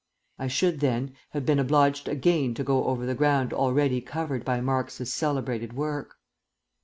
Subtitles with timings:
[0.39, 4.59] I should, then, have been obliged again to go over the ground already covered by
[4.59, 6.15] Marx's celebrated work.